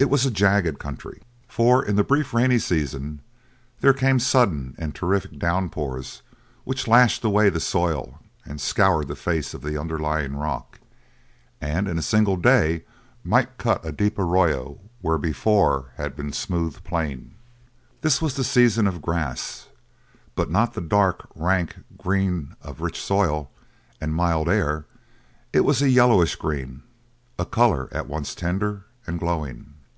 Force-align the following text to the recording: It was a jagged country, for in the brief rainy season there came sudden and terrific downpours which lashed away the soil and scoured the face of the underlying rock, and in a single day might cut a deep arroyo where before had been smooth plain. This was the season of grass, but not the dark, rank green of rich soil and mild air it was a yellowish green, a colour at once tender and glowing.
It 0.00 0.08
was 0.08 0.24
a 0.24 0.30
jagged 0.30 0.78
country, 0.78 1.20
for 1.46 1.84
in 1.84 1.94
the 1.94 2.02
brief 2.02 2.32
rainy 2.32 2.58
season 2.58 3.20
there 3.82 3.92
came 3.92 4.18
sudden 4.18 4.74
and 4.78 4.94
terrific 4.94 5.38
downpours 5.38 6.22
which 6.64 6.88
lashed 6.88 7.22
away 7.22 7.50
the 7.50 7.60
soil 7.60 8.18
and 8.46 8.62
scoured 8.62 9.08
the 9.08 9.14
face 9.14 9.52
of 9.52 9.60
the 9.60 9.78
underlying 9.78 10.36
rock, 10.36 10.80
and 11.60 11.86
in 11.86 11.98
a 11.98 12.02
single 12.02 12.38
day 12.38 12.86
might 13.22 13.58
cut 13.58 13.84
a 13.84 13.92
deep 13.92 14.18
arroyo 14.18 14.80
where 15.02 15.18
before 15.18 15.92
had 15.98 16.16
been 16.16 16.32
smooth 16.32 16.82
plain. 16.82 17.34
This 18.00 18.22
was 18.22 18.36
the 18.36 18.42
season 18.42 18.86
of 18.86 19.02
grass, 19.02 19.68
but 20.34 20.50
not 20.50 20.72
the 20.72 20.80
dark, 20.80 21.28
rank 21.34 21.76
green 21.98 22.56
of 22.62 22.80
rich 22.80 22.98
soil 22.98 23.50
and 24.00 24.14
mild 24.14 24.48
air 24.48 24.86
it 25.52 25.60
was 25.60 25.82
a 25.82 25.90
yellowish 25.90 26.36
green, 26.36 26.84
a 27.38 27.44
colour 27.44 27.90
at 27.92 28.06
once 28.06 28.34
tender 28.34 28.86
and 29.06 29.20
glowing. 29.20 29.74